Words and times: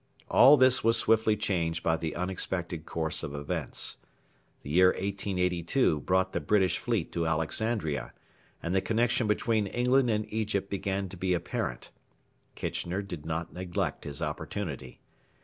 All 0.31 0.57
this 0.57 0.83
was 0.83 0.97
swiftly 0.97 1.37
changed 1.37 1.83
by 1.83 1.95
the 1.95 2.15
unexpected 2.15 2.87
course 2.87 3.21
of 3.21 3.35
events. 3.35 3.97
The 4.63 4.71
year 4.71 4.87
1882 4.87 5.99
brought 5.99 6.33
the 6.33 6.39
British 6.39 6.79
fleet 6.79 7.11
to 7.11 7.27
Alexandria, 7.27 8.11
and 8.63 8.73
the 8.73 8.81
connection 8.81 9.27
between 9.27 9.67
England 9.67 10.09
and 10.09 10.25
Egypt 10.33 10.71
began 10.71 11.07
to 11.09 11.17
be 11.17 11.35
apparent. 11.35 11.91
Kitchener 12.55 13.03
did 13.03 13.27
not 13.27 13.53
neglect 13.53 14.05
his 14.05 14.23
opportunity. 14.23 15.01